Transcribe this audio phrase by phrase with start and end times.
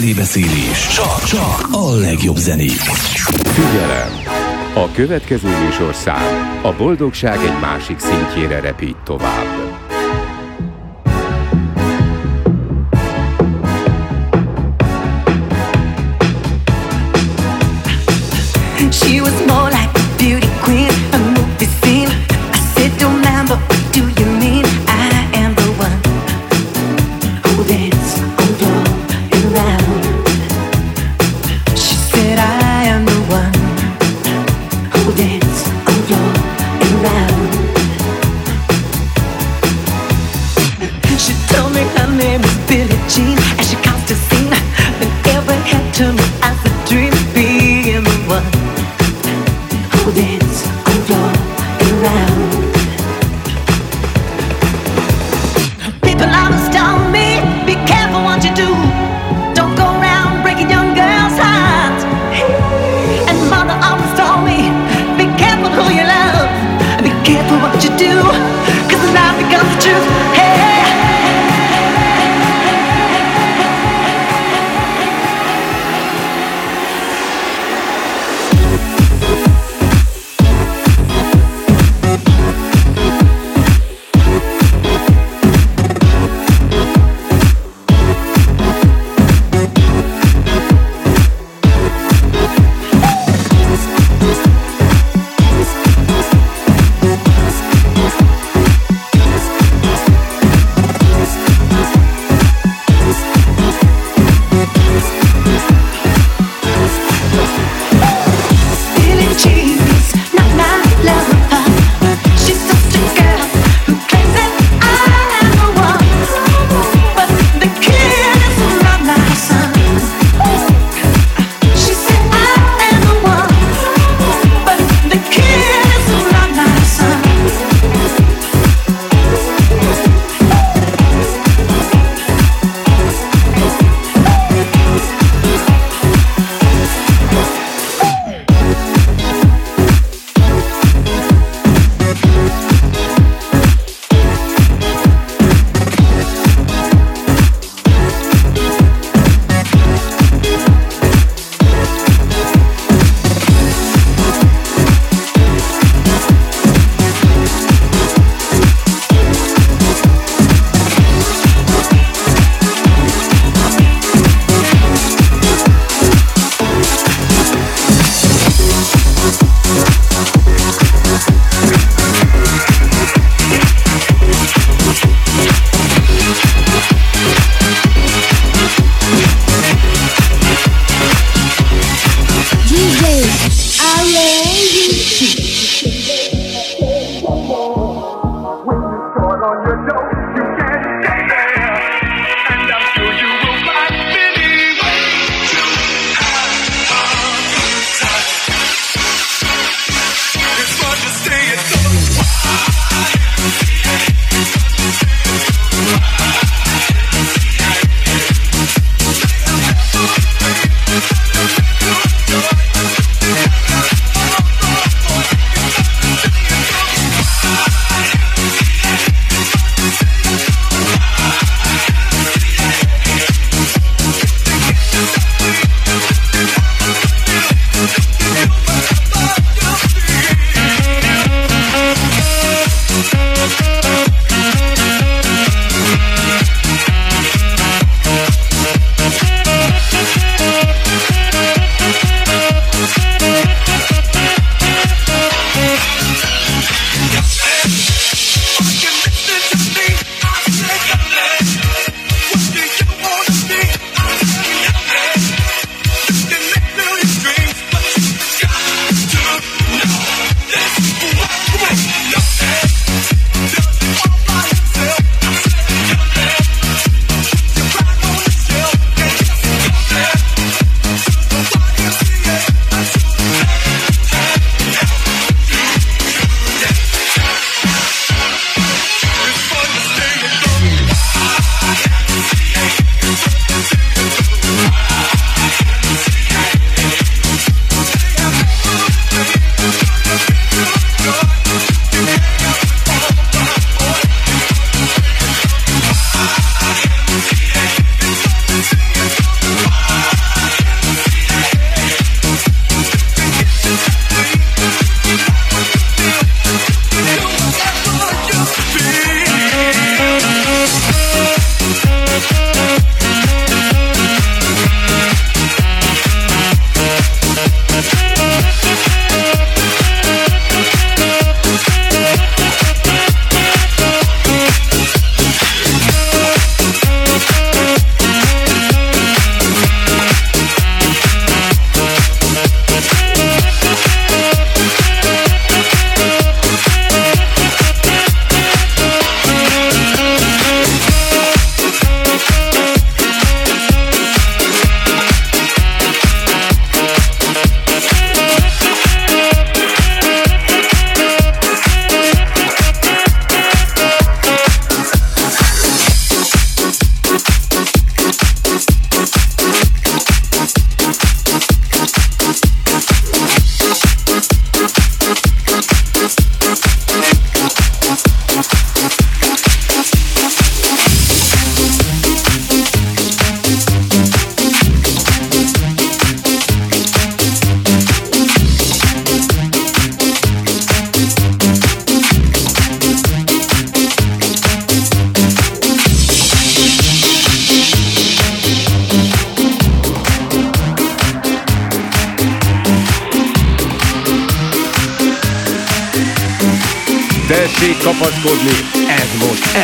[0.00, 0.88] mellébeszélés.
[0.88, 2.80] Csak, csak a legjobb zenék.
[3.44, 4.12] Figyelem!
[4.74, 9.79] A következő műsorszám a boldogság egy másik szintjére repít tovább.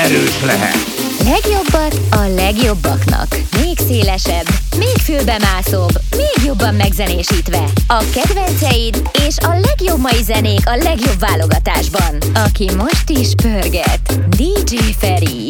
[0.06, 0.76] Erős lehet!
[1.25, 3.26] Legjobbat a legjobbaknak.
[3.62, 4.47] Még szélesebb,
[4.79, 7.64] még fülbemászóbb, még jobban megzenésítve.
[7.87, 12.19] A kedvenceid és a legjobb mai zenék a legjobb válogatásban.
[12.35, 14.29] Aki most is pörget.
[14.37, 15.47] DJ Feri.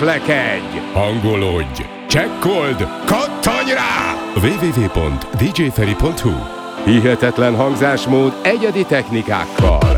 [0.00, 0.78] Megéslekedj!
[0.92, 1.82] Hangolódj!
[2.08, 2.88] Csekkold!
[3.04, 4.14] Kattanj rá!
[4.34, 6.32] www.djferi.hu
[6.84, 9.89] Hihetetlen hangzásmód egyedi technikákkal.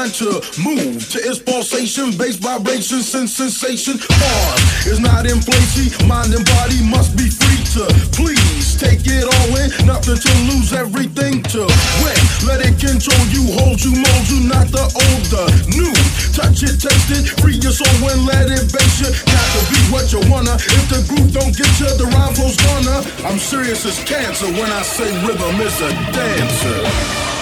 [0.00, 3.98] Mind to move to its pulsation, bass vibrations, sense sensation.
[3.98, 7.84] Pause is not in inflation, mind and body must be free to
[8.16, 11.68] please take it all in, nothing to lose, everything to
[12.00, 12.20] win.
[12.48, 15.44] Let it control you, hold you, mold you, not the old, the
[15.76, 15.92] new.
[16.32, 19.10] Touch it, taste it, free your soul and let it base you.
[19.28, 20.56] Got to be what you wanna.
[20.56, 23.04] If the groove don't get you, the rhyme flow's gonna.
[23.28, 27.39] I'm serious as cancer when I say rhythm is a dance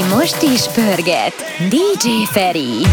[0.00, 0.16] answer.
[0.16, 1.34] most is pörget.
[1.70, 2.84] DJ Feri.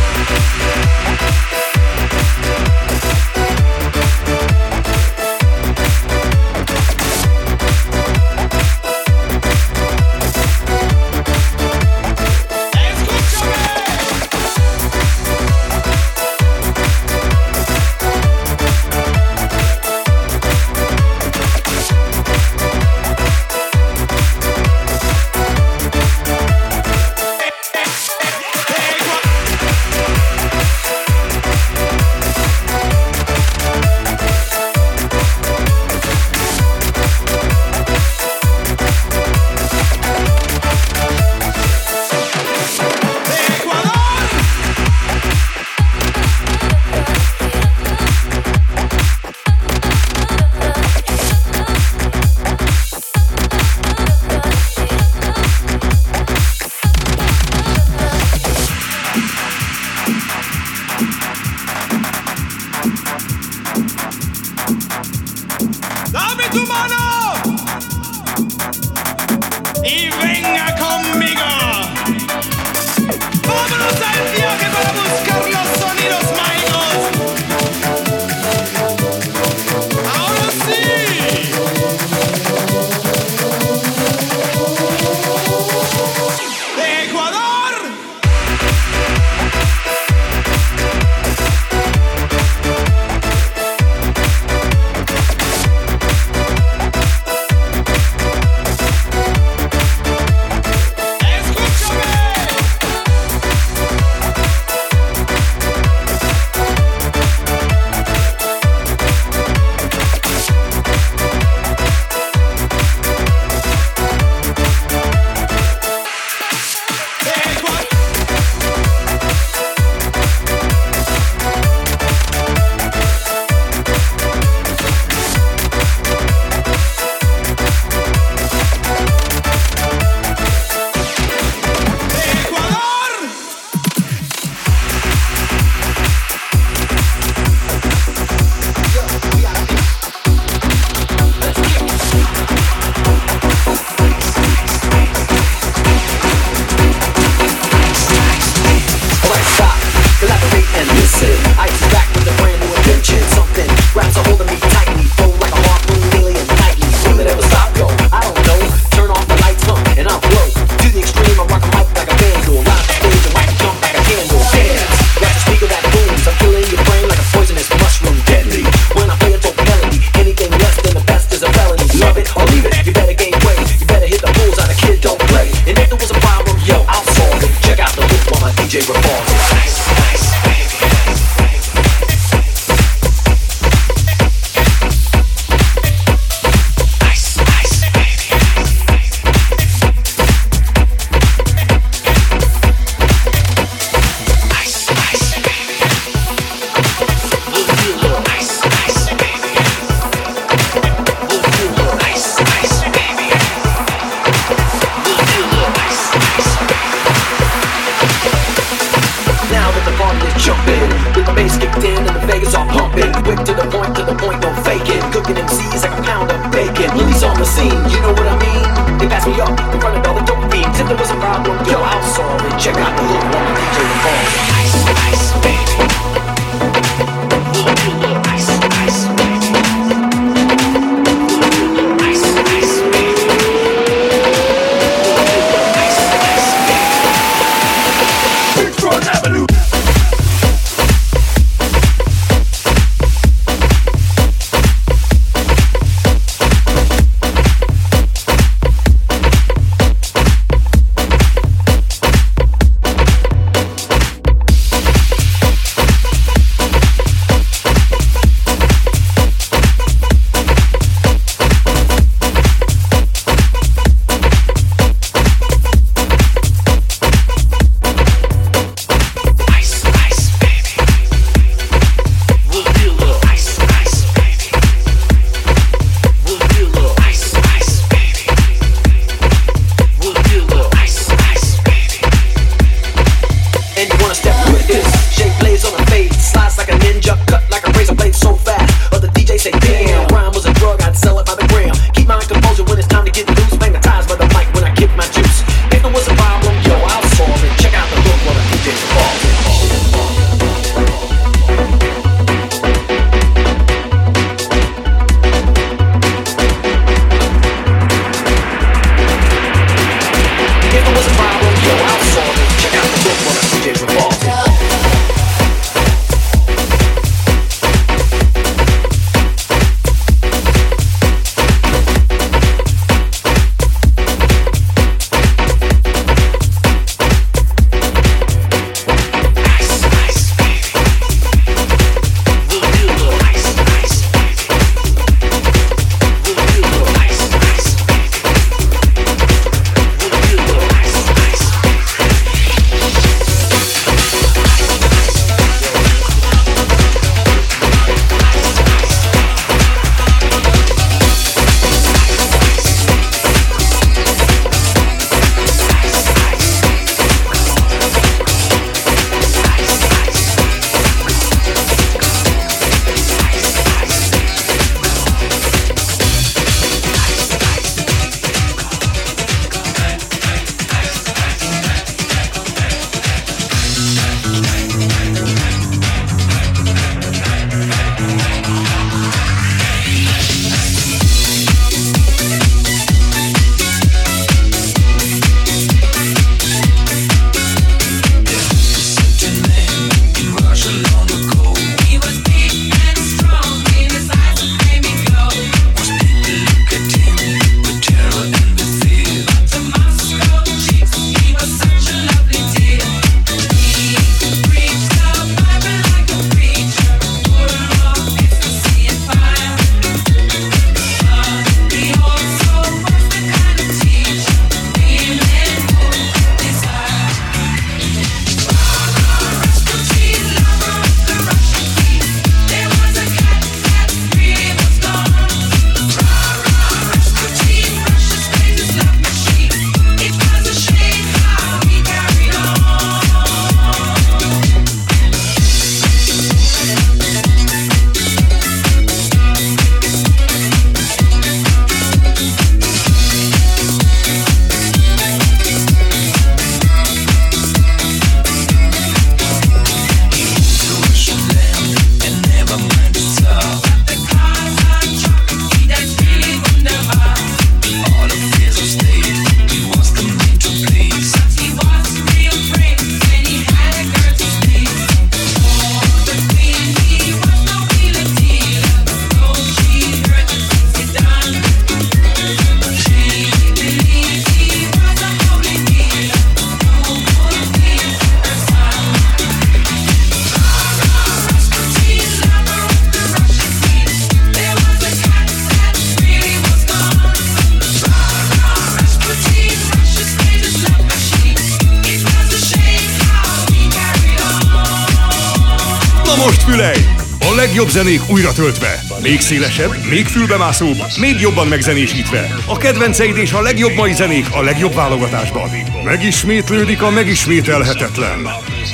[497.84, 498.84] zenék újra töltve.
[499.02, 502.36] Még szélesebb, még fülbemászóbb, még jobban megzenésítve.
[502.46, 505.50] A kedvenceid és a legjobb mai zenék a legjobb válogatásban.
[505.84, 508.26] Megismétlődik a megismételhetetlen.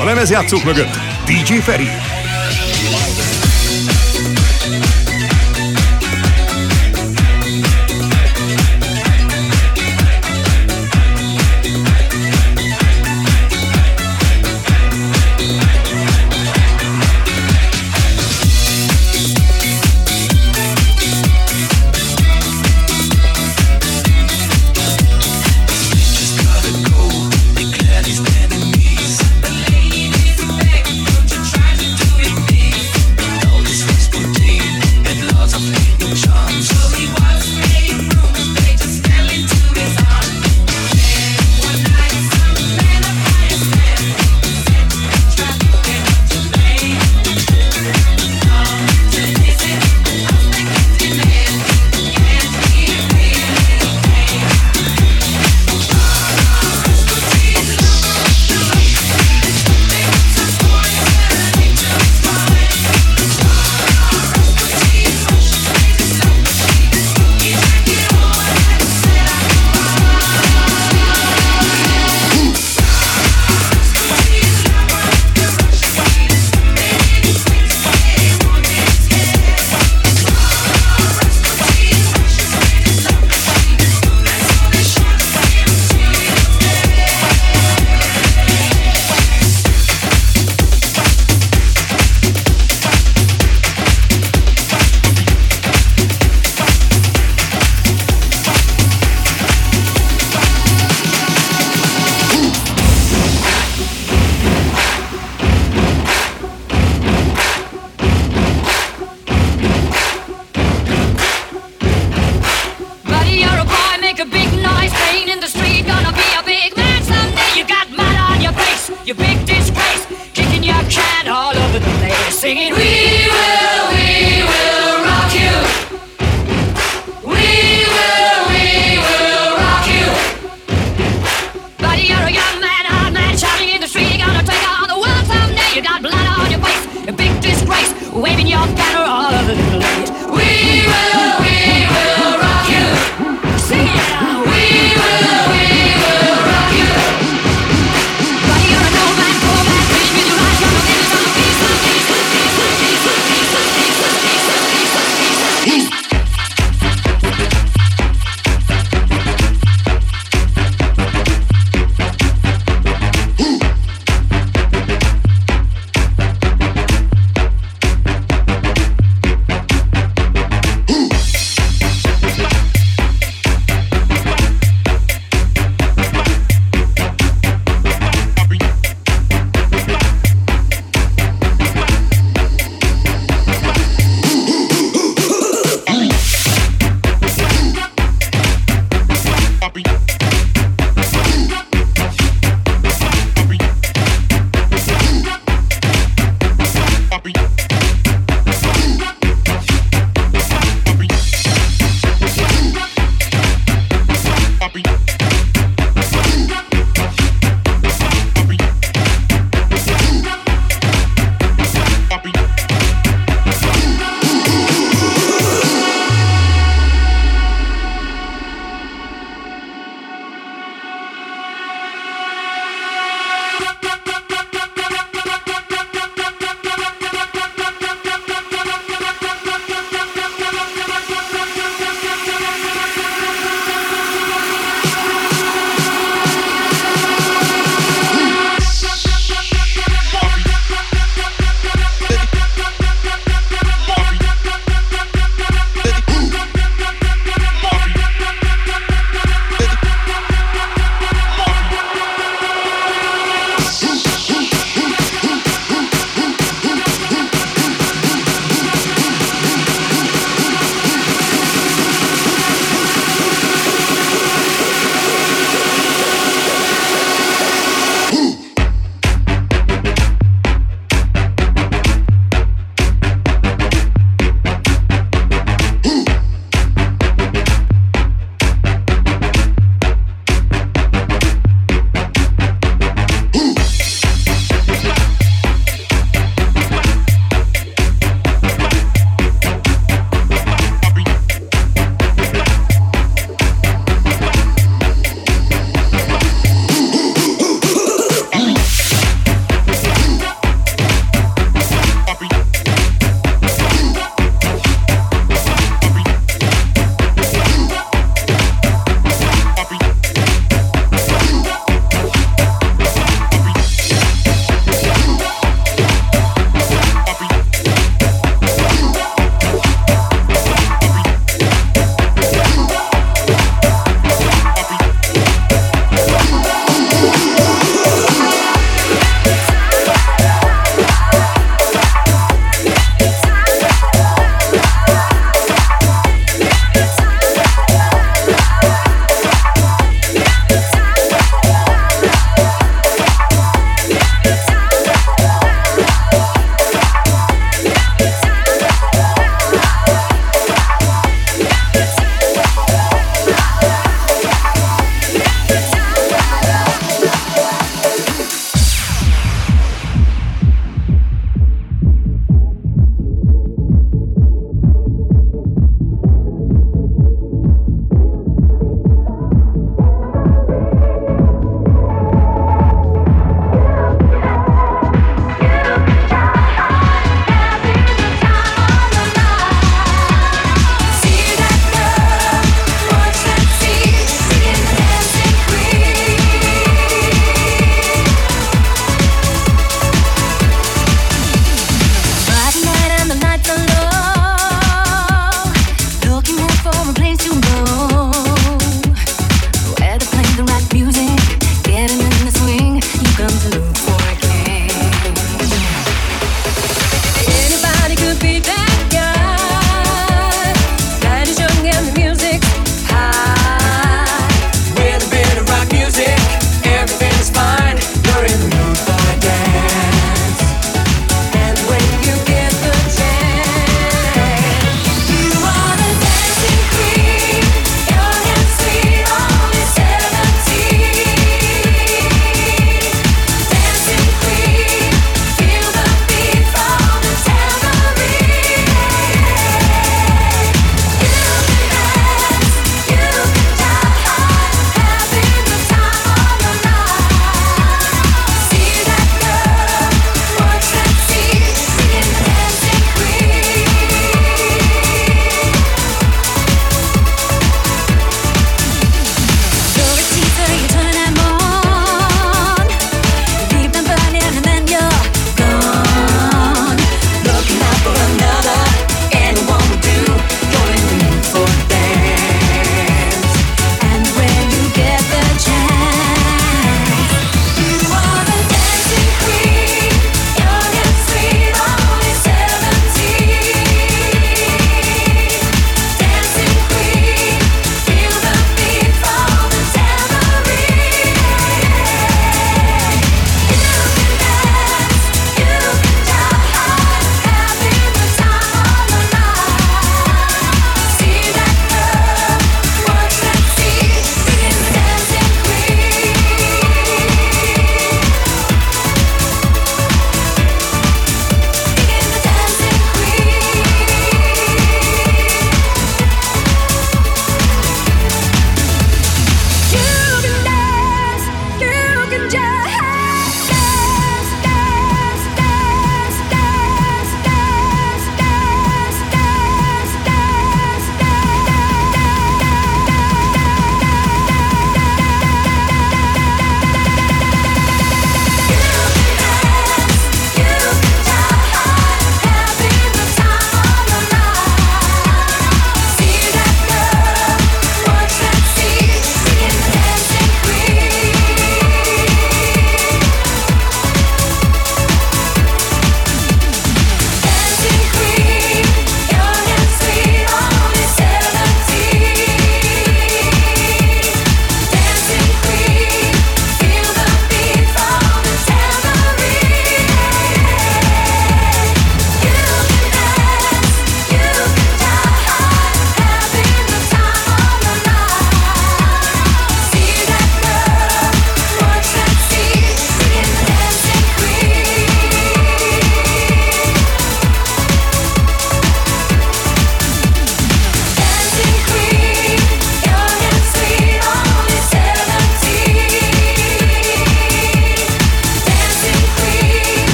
[0.00, 1.88] A lemezjátszók mögött DJ Feri.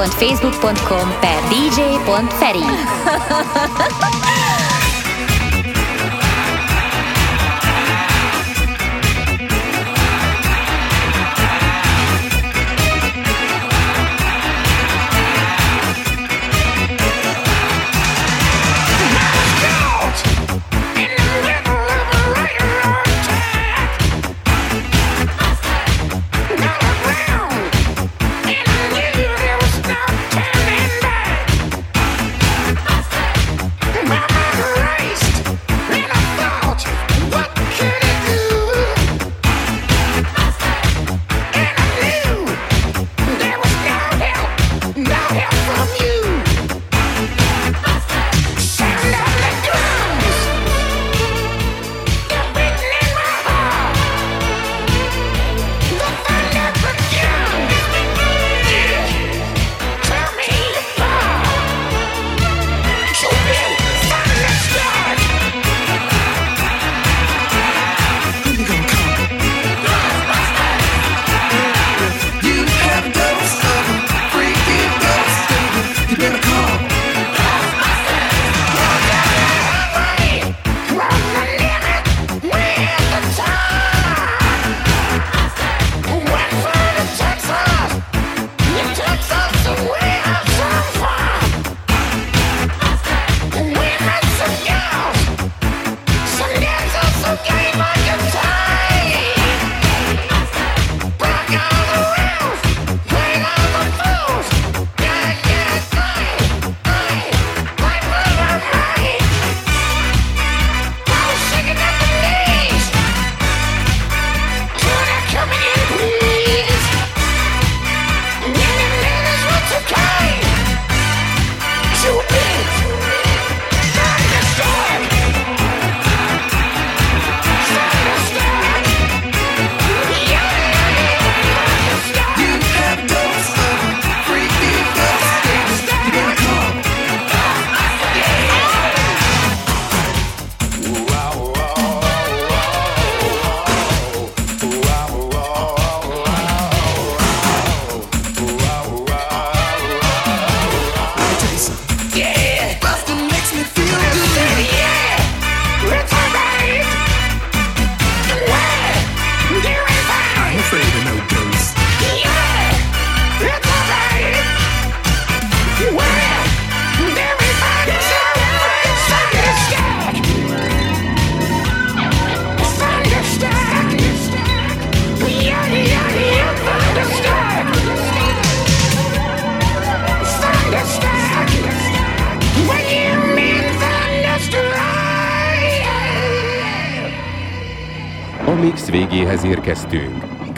[0.00, 2.64] www.facebook.com per dj.feri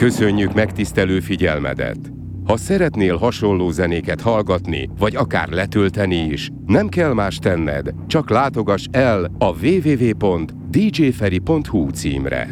[0.03, 1.97] Köszönjük megtisztelő figyelmedet!
[2.45, 8.85] Ha szeretnél hasonló zenéket hallgatni, vagy akár letölteni is, nem kell más tenned, csak látogass
[8.91, 10.69] el a www.djferi.hu
[11.89, 12.47] címre.